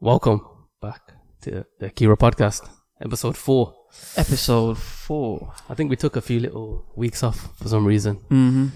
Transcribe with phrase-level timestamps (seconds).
[0.00, 0.40] Welcome
[0.80, 1.12] back
[1.42, 2.68] to the Akira podcast,
[3.04, 3.74] episode four.
[4.16, 5.52] Episode four.
[5.68, 8.16] I think we took a few little weeks off for some reason.
[8.30, 8.66] Mm-hmm.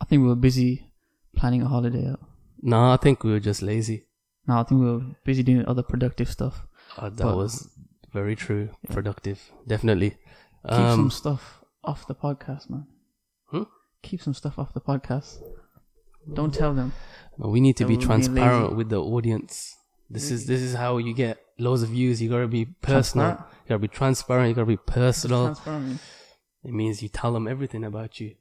[0.00, 0.90] I think we were busy
[1.36, 2.20] planning a holiday out.
[2.62, 4.06] No, I think we were just lazy.
[4.46, 6.66] No, I think we were busy doing other productive stuff.
[6.96, 7.68] Uh, that But- was
[8.12, 8.70] very true.
[8.88, 10.10] Productive, definitely.
[10.64, 12.86] Keep some Um, stuff off the podcast, man.
[13.50, 13.62] Hmm?
[14.02, 15.38] Keep some stuff off the podcast.
[16.32, 16.92] Don't tell them.
[17.38, 19.74] we need to be we were being transparent with the audience.
[20.10, 22.20] This is this is how you get loads of views.
[22.22, 23.30] You gotta be personal.
[23.64, 24.48] You gotta be transparent.
[24.48, 25.46] You gotta be personal.
[25.46, 26.00] Transparent.
[26.64, 28.34] It means you tell them everything about you.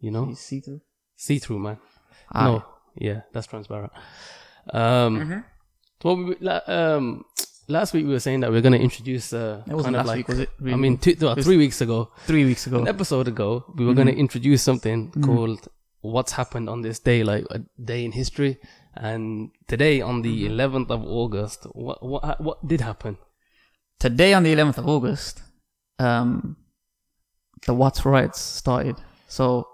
[0.00, 0.80] You know, You see through.
[1.16, 1.78] see through, man.
[2.32, 2.44] Aye.
[2.44, 2.64] No,
[2.96, 3.92] yeah, that's transparent.
[4.72, 5.38] Um, Mm-hmm.
[6.02, 7.24] what we, um,
[7.68, 9.96] last week we were saying that we are going to introduce uh, That wasn't kind
[9.96, 10.50] of last like, week, was it?
[10.66, 12.78] I mean, two, It three weeks ago, three weeks ago.
[12.78, 14.18] an episode ago, we were going to Mhm.
[14.18, 15.22] introduce something Mhm.
[15.24, 15.68] called
[16.00, 18.58] "What's Happened on This Day," like a day in history.
[18.96, 20.50] And today, on the Mhm.
[20.50, 23.18] 11th of August, what what what did happen?
[23.98, 25.42] Today, on the 11th of August,
[25.98, 26.56] um,
[27.66, 28.96] the Watts riots started.
[29.28, 29.66] So,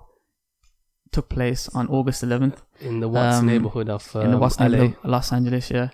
[1.13, 4.59] took place on August 11th In the Watts Um, neighborhood of um, in the Watts
[4.59, 4.69] LA.
[4.69, 5.89] neighborhood of Los Angeles, yeah.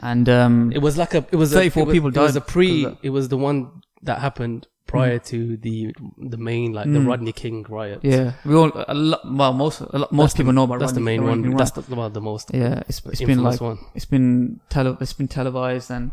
[0.00, 1.24] And um, It was like a.
[1.30, 2.86] It was a, 34 it was, people It was a pre.
[3.02, 5.92] It was the one that happened prior to the
[6.32, 7.08] the main like the Mm.
[7.08, 8.04] Rodney King riots.
[8.04, 11.00] Yeah, we all a lot, well most a lot, most people know about That's the
[11.00, 11.56] Rodney- main one.
[11.56, 12.62] That's the, about the most Riot.
[12.62, 12.82] yeah.
[12.88, 13.78] It's, it's been infamous like one.
[13.96, 16.12] it's been tele it's been televised and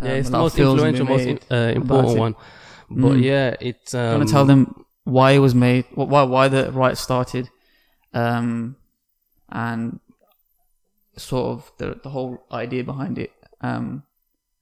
[0.00, 1.40] um, Yeah, it's a the lot of most films have influential, most made.
[1.50, 2.20] in, uh, important it.
[2.20, 2.34] one.
[2.90, 3.22] But Mm.
[3.22, 3.94] yeah, it's.
[3.94, 7.48] Um, I'm gonna tell them why it was made, wh- why why the riot started,
[8.14, 8.76] um,
[9.50, 10.00] and
[11.16, 14.02] sort of the the whole idea behind it, um,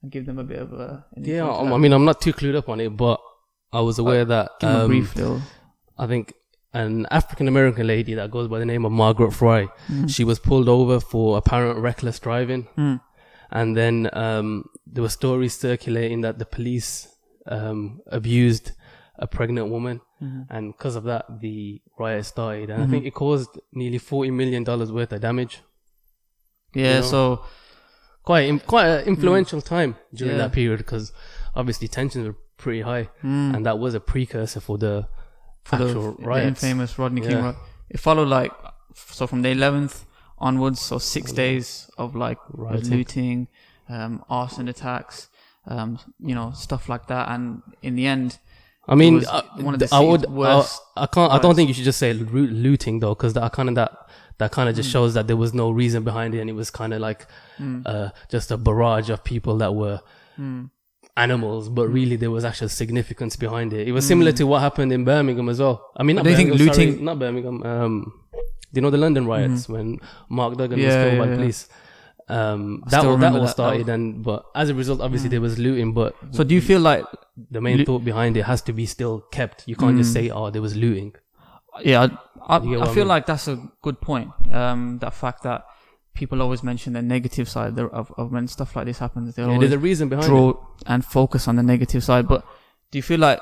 [0.01, 1.75] and give them a bit of a an Yeah, intro to um, that.
[1.75, 3.19] I mean, I'm not too clued up on it, but
[3.73, 5.41] I was aware that give um, brief though.
[5.97, 6.33] I think
[6.73, 10.09] an African American lady that goes by the name of Margaret Frye, Mm.
[10.15, 12.67] she was pulled over for apparent reckless driving.
[12.77, 12.99] Mm.
[13.51, 17.07] and then um, there were stories circulating that the police
[17.45, 18.71] um, abused
[19.19, 20.47] a pregnant woman, Mhm.
[20.49, 22.87] and because of that, the riot started, and Mhm.
[22.87, 25.61] I think it caused nearly forty million dollars worth of damage.
[26.73, 27.45] Yeah, know, so
[28.23, 30.37] Quite, im- quite an influential time during Mm.
[30.37, 30.43] Yeah.
[30.47, 31.11] that period because
[31.55, 33.55] obviously tensions were pretty high, mm.
[33.55, 35.07] and that was a precursor for the
[35.63, 36.63] for the, actual the riots.
[36.63, 37.43] infamous Rodney King Yeah.
[37.43, 37.55] riot.
[37.89, 38.51] It followed like
[38.95, 40.05] so from the 11th
[40.37, 42.91] onwards, so six days of like Rioting.
[42.97, 43.47] looting,
[43.89, 45.29] um, arson attacks,
[45.67, 47.29] um, you know, stuff like that.
[47.29, 48.37] And in the end,
[48.87, 51.69] I mean, uh, one of the I would, worst I, I can't, I don't think
[51.69, 53.91] you should just say loo- looting though, because that kind of that
[54.39, 54.93] that kind of just Mm.
[54.93, 57.25] shows that there was no reason behind it, and it was kind of like
[57.59, 60.01] mm, uh, just a barrage of people that were
[60.37, 60.69] mm,
[61.17, 63.87] animals, but really there was actual significance behind it.
[63.87, 64.37] It was similar Mm.
[64.37, 65.91] to what happened in Birmingham as well.
[65.95, 67.63] I mean, not Do you think Birmingham, sorry, looting- not Birmingham.
[67.63, 68.39] Um, do
[68.79, 70.99] you know the London riots when Mark Duggan was Mm-hmm.
[70.99, 71.37] Yeah, killed by yeah, yeah.
[71.37, 71.69] police?
[72.29, 73.45] Um, that all, that all that.
[73.45, 75.31] That started, was- and but as a result, obviously Mm.
[75.31, 77.05] there was looting, but so do you feel like,
[77.51, 79.63] the main Lo- thought behind it has to be still kept.
[79.67, 80.13] You can't just Mm.
[80.13, 81.13] say, "Oh, there was looting."
[81.83, 82.05] yeah, I,
[82.55, 83.07] I, I I feel mean?
[83.07, 84.29] like that's a good point.
[84.51, 85.65] Um, that fact that
[86.13, 89.37] people always mention the negative side of, of, when stuff like this happens.
[89.37, 90.29] Yeah, always there's a reason behind it.
[90.29, 90.53] draw
[90.85, 92.27] and focus on the negative side.
[92.27, 92.45] But
[92.91, 93.39] do you feel like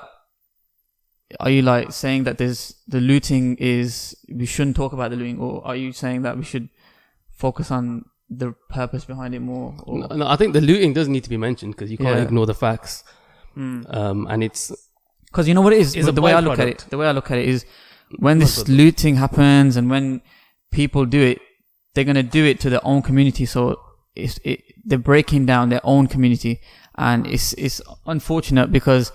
[1.40, 5.40] are you like saying that there's the looting is we shouldn't talk about the looting,
[5.40, 6.70] or are you saying that we should
[7.32, 9.76] focus on the purpose behind it more?
[9.88, 12.24] No, no, I think the looting does need to be mentioned because you can't Yeah.
[12.24, 13.04] ignore the facts.
[13.58, 13.94] Mm.
[13.96, 14.72] Um, and it's
[15.26, 15.94] Because you know what it is.
[15.94, 17.66] The way I look at it, the way I look at it is
[18.20, 20.22] when this looting happens and when
[20.72, 21.40] people do it,
[21.94, 23.46] they're gonna do it to their own community.
[23.46, 23.80] So
[24.16, 26.62] it's it, they're breaking down their own community,
[26.98, 29.12] and it's it's unfortunate because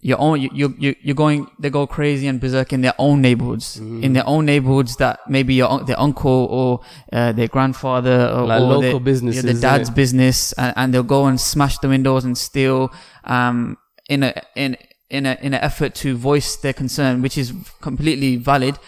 [0.00, 3.20] your own you you you- you're going they go crazy and berserk in their own
[3.22, 4.02] neighborhoods, Mm.
[4.04, 6.80] in their own neighborhoods that maybe your their uncle or
[7.12, 9.42] uh, their grandfather or, like or local their, businesses.
[9.42, 9.60] the innit?
[9.62, 12.92] dad's business and, and they'll go and smash the windows and steal
[13.24, 13.76] um
[14.08, 14.76] in a in
[15.10, 18.78] in a in an effort to voice their concern which is completely valid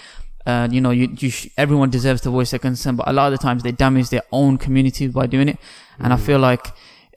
[0.50, 3.26] uh, you know you, you sh- everyone deserves to voice their concern but a lot
[3.32, 5.58] of the times they damage their own community by doing it
[6.02, 6.26] and i Mm.
[6.28, 6.66] feel like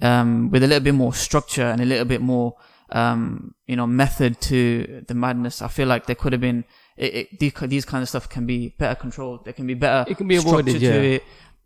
[0.09, 2.47] um with a little bit more structure and a little bit more
[3.01, 4.57] um you know method to
[5.07, 6.59] the madness i feel like there could have been
[6.97, 10.01] it, it, these, these kind of stuff can be better controlled there can be better
[10.11, 11.16] It can be avoided, structure to yeah.
[11.17, 11.23] it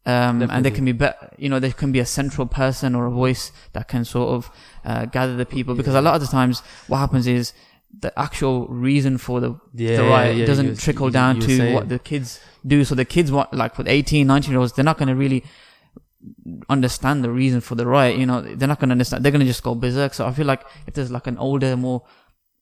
[0.07, 3.07] um, and there can be better, you know, there can be a central person or
[3.07, 4.51] a voice that can sort of
[4.85, 5.73] uh, gather the people.
[5.73, 7.53] Because a lot of the times, what happens is
[8.01, 11.57] the actual reason for the, Yeah, the riot yeah, doesn't you- trickle you- down to
[11.57, 11.73] saying.
[11.73, 12.83] what the kids do.
[12.83, 15.43] So the kids want, like with 18, 19 year olds, they're not going to really
[16.69, 18.17] understand the reason for the riot.
[18.17, 19.23] You know, they're not going to understand.
[19.23, 20.13] They're going to just go berserk.
[20.13, 22.03] So I feel like if there's like an older, more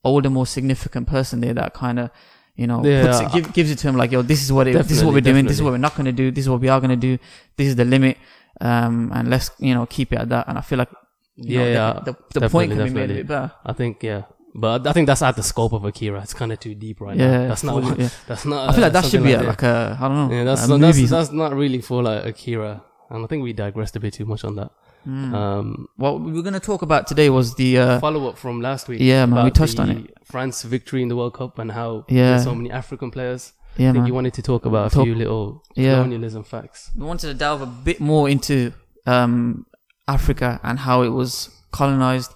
[0.03, 2.09] older, more significant person there that kind of
[2.55, 3.07] you know, Yeah.
[3.07, 5.03] puts it, give, gives it to him like, yo, this is what it, this is
[5.03, 6.69] what we're doing, this is what we're not going to do, this is what we
[6.69, 7.17] are going to do,
[7.57, 8.15] this is the limit.
[8.61, 10.47] um, and let's you know keep it at that.
[10.47, 10.89] And I feel like
[11.35, 13.51] you know, Yeah, yeah, the, the, the point can be made a bit better.
[13.65, 14.21] I think yeah,
[14.55, 16.21] but I think that's at the scope of Akira.
[16.21, 17.47] It's kind of too deep right Yeah, now.
[17.49, 17.83] That's not.
[17.99, 18.09] yeah.
[18.27, 18.69] That's not.
[18.69, 20.35] I feel like uh, that should be like a, like a I don't know.
[20.35, 23.95] Yeah, that's not, that's that's not really for like Akira, and I think we digressed
[23.95, 24.71] a bit too much on that.
[25.07, 25.33] Mm.
[25.33, 28.87] Um, what we were gonna talk about today was the uh, follow up from last
[28.87, 28.99] week.
[29.01, 30.13] Yeah, man, we touched on it.
[30.23, 32.29] France victory in the World Cup and how Yeah.
[32.31, 33.51] there's so many African players.
[33.75, 34.07] yeah I think man.
[34.07, 35.95] you wanted to talk about a Talk- few little Yeah.
[35.95, 36.89] colonialism facts.
[36.95, 38.71] we wanted to delve a bit more into
[39.05, 39.65] um,
[40.07, 42.31] Africa and how it was colonized,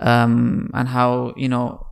[0.00, 1.86] um, and how you know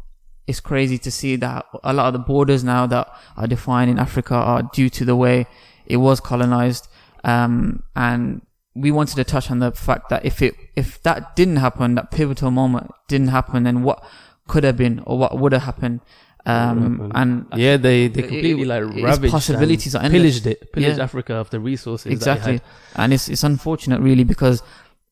[0.46, 3.06] it's crazy to see that a lot of the borders now that
[3.36, 5.46] are defined in Africa are due to the way
[5.86, 6.88] it was colonized,
[7.24, 8.42] um, and
[8.74, 12.10] we wanted to touch on the fact that if it if that didn't happen, that
[12.10, 14.02] pivotal moment didn't happen, then what
[14.46, 16.00] could have been or what would have happened,
[16.46, 20.40] um, and Yeah, they they completely it- like ravaged possibilities and are endless.
[20.40, 21.04] pillaged it, pillaged Yeah.
[21.04, 22.10] Africa of the resources.
[22.10, 24.62] exactly That it and it's it's unfortunate really because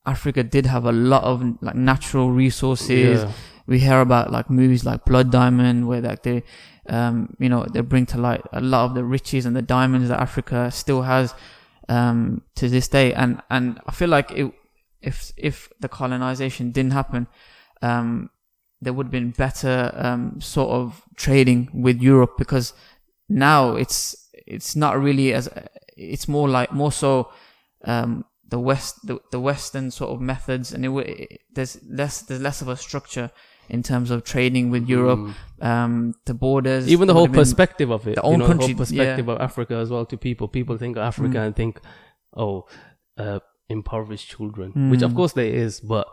[0.07, 3.33] africa did have a lot of like natural resources Yeah.
[3.67, 6.43] we hear about like movies like blood diamond where like they
[6.89, 10.09] um you know they bring to light a lot of the riches and the diamonds
[10.09, 11.35] that africa still has
[11.89, 14.53] um to this day and and i feel like it
[15.03, 17.27] if if the colonization didn't happen
[17.83, 18.31] um
[18.81, 22.73] there would have been better um sort of trading with europe because
[23.29, 25.49] now it's it's not really as
[25.97, 27.31] it's more like more so
[27.85, 32.41] um the west the, the western sort of methods and it, it there's less there's
[32.41, 33.31] less of a structure
[33.69, 35.65] in terms of trading with Europe Mm.
[35.73, 38.85] um the borders even the whole perspective of it, the you know, country, the whole
[38.85, 40.47] perspective of Africa as well to people.
[40.49, 41.47] People think of Africa Mm.
[41.47, 41.81] and think,
[42.37, 42.67] oh,
[43.19, 45.17] uh, impoverished children, which of Mm.
[45.17, 45.81] course there is.
[45.81, 46.07] But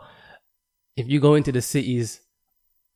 [0.96, 2.20] if you go into the cities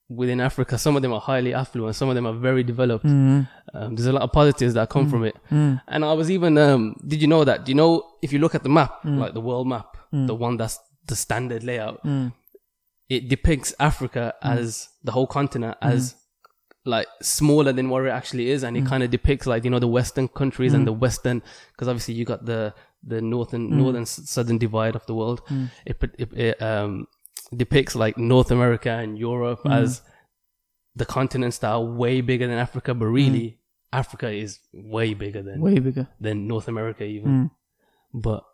[0.08, 3.04] within Africa, some of them are highly affluent, some of them are very developed.
[3.04, 3.46] Mhm.
[3.74, 5.10] Um, there's a lot of positives that come Mm.
[5.10, 5.36] from it.
[5.50, 5.82] Mm.
[5.86, 7.64] And I was even, um, did you know that?
[7.64, 9.18] Do you know if you look at the map, Mm.
[9.18, 10.26] like the world map, Mm.
[10.26, 12.32] the one that's the standard layout, Mm.
[13.10, 16.14] it depicts Africa as the whole continent as
[16.86, 19.78] like smaller than what it actually is, and it kind of depicts like you know
[19.78, 22.72] the Western countries and the Western because obviously you got the
[23.06, 25.42] the northern northern southern divide of the world.
[25.84, 27.06] It, it it um
[27.54, 30.02] depicts like North America and Europe as
[30.94, 33.58] the continents that are way bigger than Africa, but really
[33.92, 36.08] Africa is way bigger than way bigger.
[36.20, 37.30] than North America even.
[37.30, 37.50] Mm.
[38.12, 38.44] But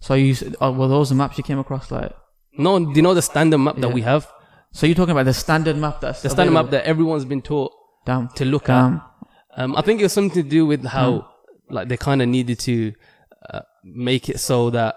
[0.00, 2.12] so you uh, were those the maps you came across like?
[2.58, 4.30] No, do you know the standard map that we have?
[4.72, 7.72] so you're talking about the standard map that's The standard map that everyone's been taught
[8.04, 8.28] damn.
[8.30, 9.00] to look at.
[9.54, 11.28] Um, I think it was something to do with how
[11.68, 12.92] like they kind of needed to
[13.48, 14.96] uh, make it so that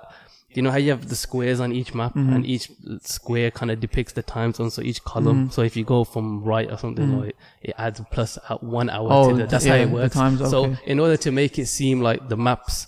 [0.56, 2.34] you know how you have the squares on each map Mm-hmm.
[2.34, 2.70] and each
[3.02, 4.72] square kind of depicts the time zone.
[4.72, 5.46] So each column.
[5.46, 5.52] Mm-hmm.
[5.52, 9.08] So if you go from right or something, or it, it adds plus one hour
[9.12, 10.16] Oh, to the, that's yeah, how it works.
[10.16, 10.78] times, So okay.
[10.86, 12.88] in order to make it seem like the maps.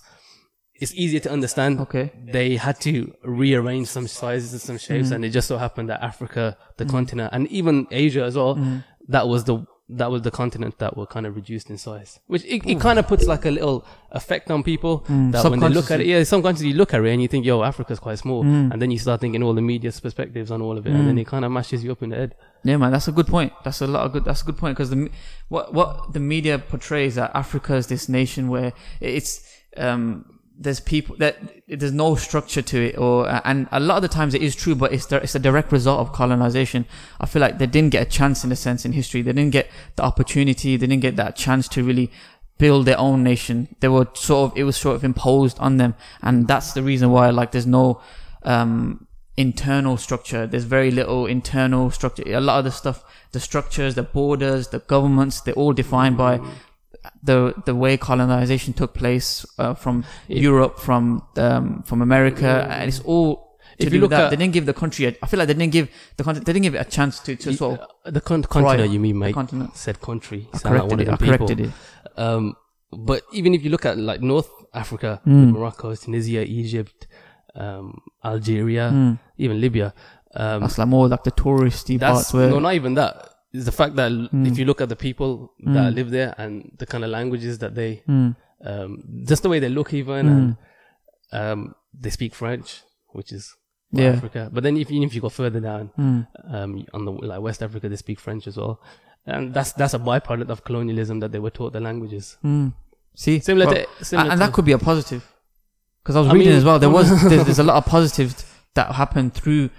[0.80, 1.80] It's easier to understand.
[1.80, 2.12] Okay.
[2.24, 6.04] They had to rearrange some sizes and some shapes, and it just so happened that
[6.04, 10.80] Africa, the continent, and even Asia as well, that was the that was the continent
[10.80, 12.20] that were kind of reduced in size.
[12.28, 12.80] Which it, it hmm.
[12.80, 15.32] kind of puts like a little effect on people hmm.
[15.32, 17.46] that when they look at it, yeah, sometimes you look at it and you think,
[17.46, 18.72] yo, Africa's quite small, hmm.
[18.72, 21.18] and then you start thinking all the media's perspectives on all of it, and then
[21.18, 22.36] it kind of mashes you up in the head.
[22.64, 23.54] Yeah, man, that's a good point.
[23.64, 24.26] That's a lot of good.
[24.26, 25.10] That's a good point because the
[25.48, 31.16] what what the media portrays that Africa is this nation where it's um there's people
[31.18, 31.38] that
[31.68, 34.76] there's no structure to it, or and a lot of the times it is true,
[34.76, 36.86] but it's the, it's a direct result of colonization.
[37.20, 39.22] I feel like they didn't get a chance in a sense in history.
[39.22, 40.76] They didn't get the opportunity.
[40.76, 42.12] They didn't get that chance to really
[42.58, 43.76] build their own nation.
[43.82, 47.12] They were sort of it was sort of imposed on them, and that's the reason
[47.12, 48.02] why like there's no
[48.44, 50.48] um internal structure.
[50.48, 52.24] There's very little internal structure.
[52.26, 56.42] A lot of the stuff, the structures, the borders, the governments, they're all defined by
[57.24, 63.00] the the way colonization took place uh, from Europe, from um, from America, and it's
[63.02, 63.46] all.
[63.80, 64.22] To If do you look that.
[64.24, 65.06] at- they didn't give the country.
[65.06, 65.88] A, I feel like they didn't give
[66.18, 66.44] the country.
[66.44, 67.88] they didn't give it a chance to, to sort of.
[68.06, 69.36] Uh, the con- continent, you mean, mate?
[69.36, 69.78] continent.
[69.78, 70.50] Said country.
[70.52, 71.10] I corrected it.
[71.10, 71.28] I people.
[71.28, 71.72] corrected it.
[72.18, 72.56] Um,
[72.92, 75.52] but even if you look at like North Africa, Mm.
[75.54, 77.06] Morocco, Tunisia, Egypt,
[77.54, 79.20] um, Algeria, Mm.
[79.38, 79.94] even Libya,
[80.36, 82.50] um, That's like more like the touristy that's parts where.
[82.50, 83.30] no, not even that.
[83.58, 84.48] Is the fact that Mm.
[84.52, 85.32] if you look at the people
[85.76, 88.36] that live there and the kind of languages that they, Mm.
[88.72, 88.90] um,
[89.30, 90.58] just the way they look, even and
[91.40, 91.60] um,
[92.04, 92.68] they speak French,
[93.18, 93.44] which is
[93.92, 94.12] Yeah.
[94.18, 94.50] Africa.
[94.54, 96.28] But then if even if you go further down, Mm.
[96.56, 98.80] um, on the like West Africa, they speak French as well.
[99.26, 102.38] And that's that's a byproduct of colonialism that they were taught the languages.
[103.24, 105.24] See, Similar Well, to similar and, to- that could be a positive
[106.04, 106.80] because I was I reading mean- as well.
[106.80, 108.46] There was there's, there's a lot of positives
[108.76, 109.70] that happened through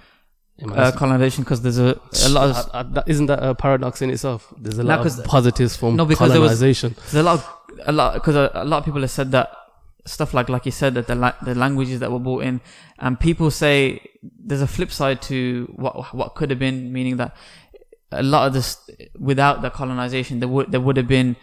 [0.67, 4.09] uh, colonization because there's a, a lot of Uh, uh, isn't that a paradox in
[4.09, 4.53] itself?
[4.57, 6.95] There's a lot of positives from no, because there was- colonization.
[7.11, 7.49] there's a lot of,
[7.85, 9.51] a lot because a, a lot of people have said that
[10.05, 12.61] stuff like like you said that the la- the languages that were brought in,
[12.99, 14.01] and people say
[14.47, 17.35] there's a flip side to what what could have been, meaning that
[18.11, 18.77] a lot of this
[19.17, 21.35] without the colonization, there would there would have been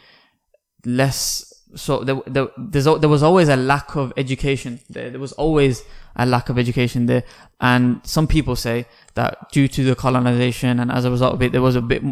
[0.85, 1.53] less.
[1.75, 4.81] So there, there, there's, there was always a lack of education.
[4.89, 5.83] There, there was always
[6.17, 7.23] a lack of education there,
[7.61, 11.53] and some people say that due to the colonization and as a result of it,
[11.53, 12.03] there was a bit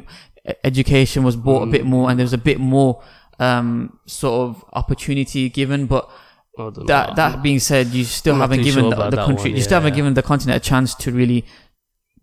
[0.62, 3.02] education was brought a bit more, and there was a bit more
[3.38, 5.87] um, sort of opportunity given.
[5.87, 6.08] But
[6.58, 6.70] know.
[6.70, 9.80] that that being said, you still I'm haven't given sure the, the country, you still
[9.80, 11.44] haven't given the continent a chance to really,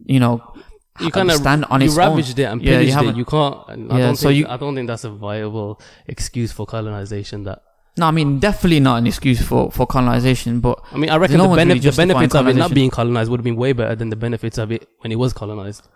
[0.05, 0.41] you know,
[0.99, 2.09] you kind of stand on you its own.
[2.09, 3.17] ravaged it and Yeah, you pillaged it.
[3.17, 3.57] You can't.
[3.69, 7.43] I Yeah, don't so think, you- I don't think that's a viable excuse for colonization.
[7.43, 7.63] That
[7.97, 11.37] No, I mean definitely not an excuse for for colonization, but I mean, I reckon
[11.37, 13.73] no the, benef- really the benefits of it not being colonized would have been way
[13.73, 15.87] better than the benefits of it when it was colonized.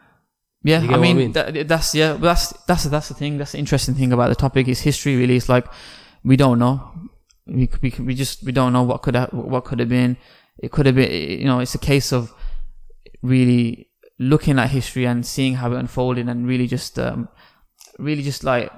[0.63, 1.31] yeah, I what I mean, mean?
[1.31, 3.37] That, that's yeah, that's that's that's the thing.
[3.37, 5.15] That's the interesting thing about the topic is history.
[5.15, 5.67] Really, it's like
[6.23, 6.91] we don't know.
[7.47, 10.17] We we we just we don't know what could have what could have been.
[10.57, 11.11] It could have been.
[11.11, 12.33] You know, it's a case of
[13.21, 17.29] really looking at history and seeing how it unfolded, and really just um,
[17.99, 18.69] really just like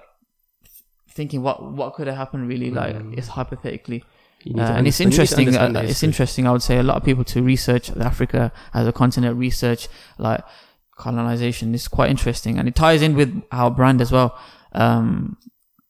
[1.19, 2.43] thinking what what could have happened.
[2.53, 3.17] Really, like Mm.
[3.17, 4.01] it's hypothetically.
[4.03, 5.75] Uh, and it's understand- you need to interesting.
[5.77, 6.43] Uh, it's interesting.
[6.47, 8.41] I would say a lot of people to research Africa
[8.79, 9.81] as a continent, research
[10.27, 10.41] like
[11.03, 11.73] colonization.
[11.75, 14.29] is quite interesting, and it ties in with our brand as well.
[14.83, 15.37] Um,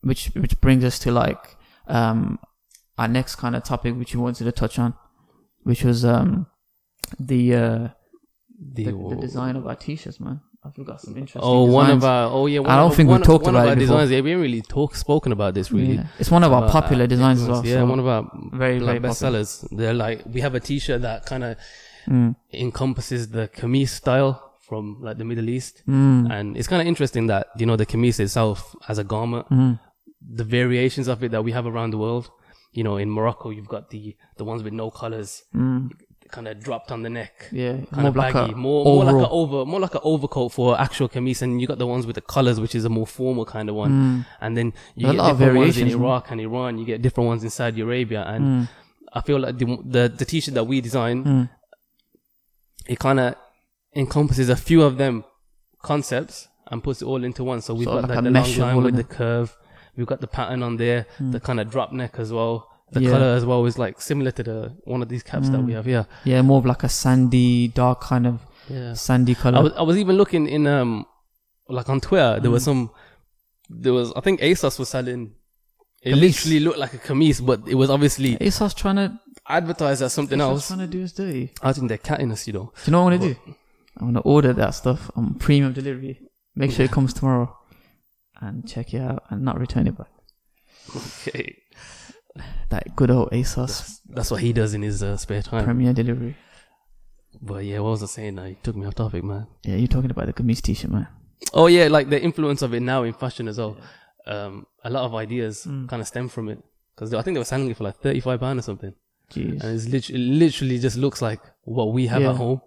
[0.10, 1.43] which which brings us to like
[2.00, 2.19] um
[2.98, 4.93] our next kind of topic, which you wanted to touch on,
[5.69, 6.48] which was um
[7.31, 7.88] the uh
[8.75, 10.38] The- the, the design of our t-shirts, man.
[10.77, 11.41] I've got some interesting.
[11.43, 12.03] Oh, one designs.
[12.03, 12.31] of our.
[12.31, 12.59] Oh yeah.
[12.59, 13.95] One I don't of, think we one, talked one about of it our before.
[13.97, 14.12] designs.
[14.12, 15.95] Yeah, we haven't really talk spoken about this really.
[15.95, 16.07] Yeah.
[16.19, 17.65] It's one of our popular designs as well.
[17.65, 19.39] Yeah, so one of our very very like popular.
[19.43, 19.67] bestsellers.
[19.77, 21.57] They're like we have a T-shirt that kind of
[22.09, 22.36] Mm.
[22.53, 26.31] encompasses the Khamis style from like the Middle East, Mm.
[26.31, 29.79] and it's kind of interesting that you know the Khamis itself as a garment, Mm.
[30.39, 32.29] the variations of it that we have around the world.
[32.71, 35.91] You know, in Morocco, you've got the the ones with no colors, Mm.
[36.31, 37.48] Kind of dropped on the neck.
[37.53, 39.25] Yeah, Kind more of like baggy, a more more like overall.
[39.25, 42.15] a over, more like an overcoat for actual Khamis, and you got the ones with
[42.15, 43.91] the colors, which is a more formal kind of one.
[43.91, 44.25] Mm.
[44.41, 45.88] And then you A get lot of different ones in.
[45.88, 46.77] Iraq and Iran.
[46.79, 48.69] You get different ones in Saudi Arabia, and Mm.
[49.13, 51.50] I feel like the the, the t-shirt that we design, Mm.
[52.88, 53.36] it kind of
[53.96, 55.24] encompasses a few of them
[55.81, 57.62] concepts and puts it all into one.
[57.62, 59.55] So we've got like like the long line with the curve.
[59.96, 62.67] We've got the pattern on there, the kind of drop neck as well.
[62.94, 63.01] The.
[63.01, 63.12] Yeah.
[63.12, 65.75] color as well is like similar to the one of these caps that we Mm.
[65.75, 66.08] have here.
[66.24, 68.39] Yeah, more of like a sandy, dark kind of
[68.70, 68.94] Yeah.
[68.94, 69.58] sandy color.
[69.58, 71.06] I was I was even looking in um
[71.67, 72.39] like on Twitter.
[72.41, 72.70] There was Hmm.
[72.72, 72.91] some.
[73.70, 75.34] There was I think ASOS was selling.
[76.01, 80.13] It literally looked like a Khamis, but it was obviously ASOS trying to advertise as
[80.13, 80.67] something ASOS else.
[80.67, 81.51] trying to do us dirty.
[81.62, 82.72] I think they're catting us, you know.
[82.75, 83.39] Do you know what I'm gonna do?
[83.98, 86.22] I'm gonna order that stuff on premium delivery.
[86.56, 87.53] Make sure it comes tomorrow,
[88.39, 90.08] and check it out and not return it back.
[90.96, 91.58] Okay.
[92.70, 95.63] That good old ASOS That's, that's what he does in his uh, spare time.
[95.65, 96.36] premium delivery.
[97.41, 98.36] But yeah, what was I saying?
[98.36, 98.46] Now?
[98.46, 99.48] You took me off topic, man.
[99.63, 101.08] Yeah, you're talking about the Khamis t-shirt, man.
[101.53, 103.77] Oh yeah, like the influence of it now in fashion as well.
[104.25, 105.88] Um, a lot of ideas Mm.
[105.88, 106.60] kind of stem from it
[106.96, 108.94] because I think they were selling it for like thirty-five pound or something,
[109.32, 109.62] Jeez.
[109.63, 112.32] and it's literally, literally just looks like what we have Yeah.
[112.32, 112.62] at home,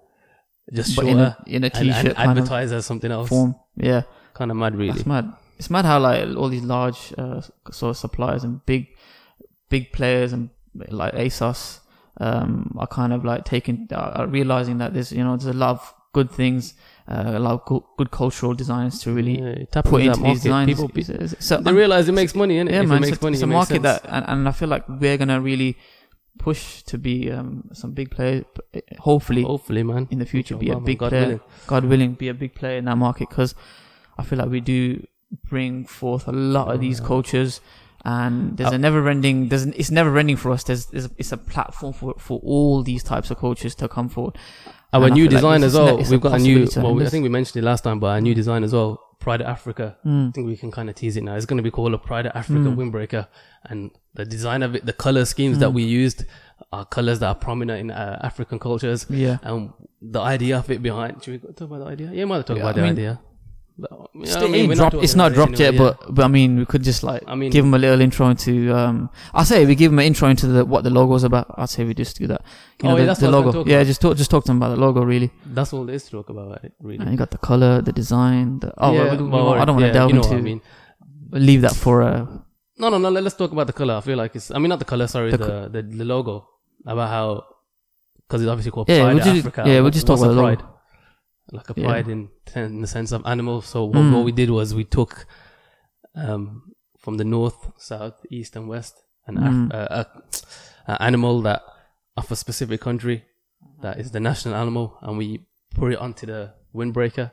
[0.73, 3.11] just But shorter in a in a and, t-shirt and kind of advertised as something
[3.11, 3.29] else.
[3.29, 3.57] form.
[3.77, 4.03] Yeah,
[4.35, 4.93] Kind of mad, really.
[4.93, 5.33] that's mad.
[5.59, 8.87] It's mad how like all these large uh, sort of suppliers and big
[9.71, 10.51] big players and
[10.89, 11.81] like ASOS
[12.21, 15.71] um, are kind of like taking are realizing that there's you know there's a lot
[15.71, 16.75] of good things,
[17.09, 20.43] uh, a lot of good, good cultural designs to really Yeah, tap put into these
[20.43, 20.67] designs.
[20.69, 22.73] People, it's- so- they realize it makes money, innit?
[22.73, 23.83] yeah, if man, it makes money, it's a market sense.
[23.85, 25.77] that, and, and I feel like we're gonna really
[26.39, 28.45] push to be um, some big player.
[28.99, 31.23] Hopefully, hopefully, man, in the future, be a big God player.
[31.27, 31.41] willing.
[31.69, 33.55] God willing, be a big player in that market because
[34.19, 35.07] I feel like we do
[35.49, 37.07] bring forth a lot of these Yeah.
[37.07, 37.61] cultures,
[38.05, 39.49] and there's Uh, a never-ending.
[39.49, 40.65] There's an, it's never-ending for us.
[40.65, 44.09] There's, there's a, it's a platform for for all these types of coaches to come
[44.09, 44.37] forward.
[44.93, 45.97] Our And I new feel like design as well.
[45.99, 46.67] We've got a new.
[46.77, 49.01] Well, we- I think we mentioned it last time, but our new design as well.
[49.21, 49.97] Pride of Africa.
[50.05, 50.35] I Mm.
[50.35, 51.35] think we can kind of tease it now.
[51.37, 52.77] It's going to be called a Pride of Africa Mm.
[52.79, 53.27] windbreaker,
[53.65, 55.75] and the design of it, the color schemes that Mm.
[55.75, 56.25] we used,
[56.73, 59.37] are colors that are prominent in uh, African cultures, Yeah.
[59.43, 61.23] and the idea of it behind.
[61.23, 62.11] Should we talk about the idea?
[62.13, 63.21] Yeah, might talk Yeah, about I the mean, idea.
[63.81, 64.69] But, you know Still what I mean?
[64.69, 65.79] We're it's not dropped yet, yeah.
[65.83, 68.29] but but I mean, we could just like I mean, give them a little intro
[68.29, 68.73] into.
[68.77, 71.47] Um, I'll say we give them an intro into the, what the logo's about.
[71.57, 72.43] I'd say we just do that.
[72.83, 73.65] You Oh, know, yeah, the, that's the I logo.
[73.65, 73.87] Yeah, about.
[73.87, 75.31] just talk just talk to them about the logo, really.
[75.47, 76.63] that's all there is to talk about.
[76.65, 76.99] It, really.
[77.01, 78.59] And you got the color, the design.
[78.61, 80.37] The, oh, Yeah, well, we- we- well, I don't want to delve you know into.
[80.37, 80.61] I mean.
[81.33, 82.27] Leave that for uh,
[82.79, 83.09] No, no, no.
[83.11, 83.95] let- Let's talk about the color.
[83.95, 84.51] I feel like it's.
[84.51, 85.07] I mean, not the color.
[85.07, 86.47] Sorry, The the the, the, logo.
[86.87, 87.45] About how,
[88.27, 89.63] because it's obviously called Yeah, Pride we'll just- Africa.
[89.67, 90.77] yeah, we'll just talk about the logo.
[91.53, 92.13] Like applied Yeah.
[92.13, 93.61] in in the sense of animal.
[93.63, 94.13] So what, Mm.
[94.15, 95.27] what we did was we took,
[96.15, 98.95] um, from the north, south, east, and west,
[99.27, 99.73] and Af- Mm.
[99.75, 100.05] uh, uh,
[100.87, 101.63] an animal that
[102.17, 103.25] of a specific country
[103.83, 107.31] that is the national animal, and we put it onto the windbreaker,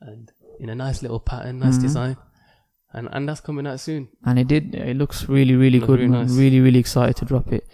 [0.00, 1.82] and in a nice little pattern, nice Mhm.
[1.82, 2.16] design,
[2.92, 4.08] and and that's coming out soon.
[4.24, 4.74] and it did.
[4.74, 6.00] It looks really, really good.
[6.00, 6.32] really nice.
[6.36, 7.64] Really, really excited to drop it.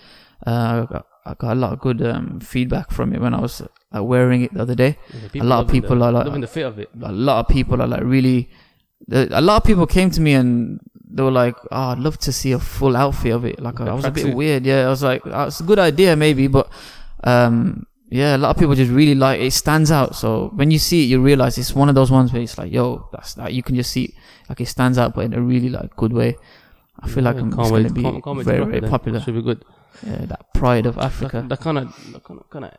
[0.47, 0.87] Uh,
[1.27, 3.63] I got, a lot of good um, feedback from it when I was
[3.95, 4.97] uh, wearing it the other day.
[5.35, 6.89] Yeah, A lot of people the, are like- loving the fit of it.
[7.03, 8.49] A lot of people are like really.
[9.11, 10.79] A lot of people came to me and
[11.11, 13.85] they were like, "Oh, I'd love to see a full outfit of it." Like The
[13.85, 14.65] I was a bit weird.
[14.67, 16.71] Yeah, I was like, oh, "It's a good idea, maybe," but
[17.25, 19.53] um, yeah, a lot of people just really like it.
[19.53, 20.15] Stands out.
[20.15, 22.71] So when you see it, you realize it's one of those ones where it's like,
[22.73, 24.15] "Yo, that's that." You can just see
[24.49, 26.37] like it stands out, but in a really like good way.
[27.01, 29.21] I feel like I'm, it's going to be can't- can't wait to very, very popular.
[29.21, 29.65] Should be good.
[30.07, 31.45] Yeah, that pride of Africa.
[31.49, 32.73] that kind of, that kind of, kind of,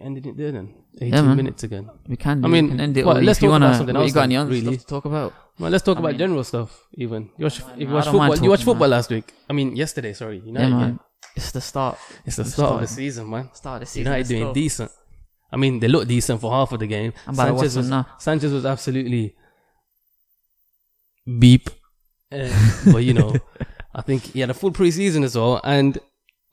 [0.00, 0.74] ending it there then.
[0.96, 1.36] 18 Yeah, man.
[1.36, 1.88] minutes again.
[2.08, 2.44] we can.
[2.44, 3.06] I mean, we can end it.
[3.06, 4.76] well, let's you talk about wanna, something what, else You got any other really.
[4.76, 5.32] to talk about?
[5.58, 6.86] Well, let's talk I about mean- general stuff.
[6.94, 8.36] Even you watch, if you watch football.
[8.38, 8.96] You watched football man.
[8.96, 9.32] last week.
[9.48, 10.12] I mean, yesterday.
[10.14, 10.70] Sorry, Yeah, United.
[10.70, 10.88] man.
[10.90, 11.00] game.
[11.36, 11.98] It's the start.
[12.24, 12.96] It's the The start of the start.
[12.96, 13.50] season, man.
[13.54, 14.12] Start of the season.
[14.12, 14.90] United doing decent.
[15.52, 17.12] I mean, they look decent for half of the game.
[17.28, 18.04] About watch Sanchez was.
[18.18, 19.34] Sanchez was absolutely
[21.38, 21.70] beep.
[22.32, 22.48] Uh,
[22.92, 23.34] but you know,
[23.94, 25.98] I think he had a full preseason as well, and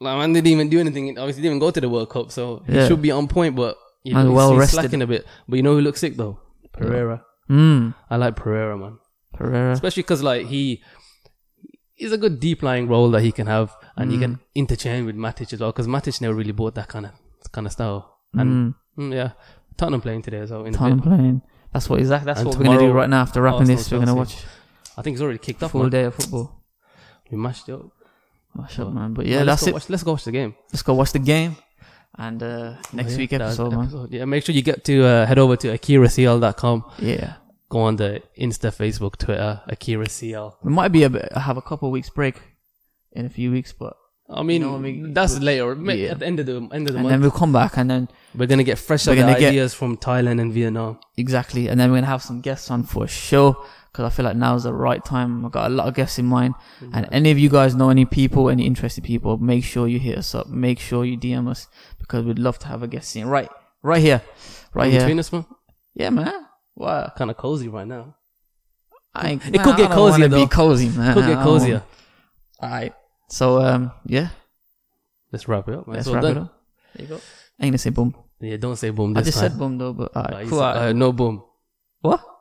[0.01, 1.17] like, man didn't even do anything.
[1.17, 3.55] Obviously, didn't even go to the World Cup, so he should be on point.
[3.55, 4.75] But you know, well rested.
[4.75, 5.25] slacking a bit.
[5.47, 6.39] But you know who looks sick though?
[6.73, 7.23] Pereira.
[7.49, 7.93] Mm.
[8.09, 8.97] I like Pereira, man.
[9.33, 9.71] Pereira.
[9.71, 10.81] especially because like he
[11.95, 14.21] he's a good deep lying role that he can have, and he Mm.
[14.21, 15.71] can interchange with Matic as well.
[15.71, 17.11] Because Matic never really bought that kind of
[17.51, 18.17] kind of style.
[18.33, 19.13] And Mm.
[19.13, 19.31] yeah,
[19.77, 20.65] Tottenham playing today as well.
[20.65, 21.41] In Tottenham playing.
[21.73, 22.25] That's what exactly.
[22.25, 23.21] That's And what we're gonna do right now.
[23.21, 24.35] After wrapping Arsenal, this, we're gonna watch
[24.97, 25.71] I think it's already kicked off.
[25.71, 25.89] full Man.
[25.91, 26.63] day of football.
[27.31, 27.85] We mashed it up.
[28.55, 29.13] Well, man.
[29.13, 29.73] But Man, yeah, let's that's go it.
[29.73, 30.55] Watch, let's go watch the game.
[30.71, 31.55] Let's go watch the game.
[32.17, 34.07] And uh, next Oh, yeah, week episode, man.
[34.09, 36.83] Yeah, make sure you get to uh, head over to akiracl.com.
[36.99, 37.35] Yeah.
[37.69, 40.57] Go on the Insta, Facebook, Twitter, Akira CL.
[40.61, 42.41] We might be a bit, have a couple weeks break
[43.13, 43.95] in a few weeks, but
[44.33, 45.75] I mean, You know, we- that's later.
[45.75, 46.11] Yeah.
[46.11, 47.89] At the end of the end of the and month, then we'll come back and
[47.89, 50.99] then we're gonna get fresh we're gonna get- ideas from Thailand and Vietnam.
[51.17, 53.57] exactly, and then we're gonna have some guests on for sure
[53.91, 55.45] because I feel like now's the right time.
[55.45, 56.95] I've got a lot of guests in mind, mm-hmm.
[56.95, 60.17] and any of you guys know any people, any interested people, make sure you hit
[60.17, 60.47] us up.
[60.47, 61.67] Make sure you DM us
[61.99, 63.49] because we'd love to have a guest in right,
[63.83, 64.21] right here,
[64.73, 65.01] right In here.
[65.01, 65.45] between us, man.
[65.93, 66.33] Yeah, man.
[66.75, 67.15] What?
[67.17, 68.15] Kind of cozy right now.
[69.13, 70.47] I It could get cozier, Be though.
[70.47, 71.13] cozy, man.
[71.15, 71.83] Could get cozier.
[72.61, 72.93] All right.
[73.31, 74.29] So um, yeah,
[75.31, 75.87] Let's wrap it up.
[75.87, 75.95] Man.
[75.95, 76.37] let's It's all wrap done.
[76.37, 76.51] it up.
[76.95, 77.21] There you go.
[77.59, 78.13] I ain't gonna say boom.
[78.41, 79.49] Yeah, don't say boom I just time.
[79.51, 80.59] said boom though, but Uh, right, cool.
[80.59, 80.89] said- all right.
[80.89, 81.43] uh, no boom.
[82.01, 82.21] What?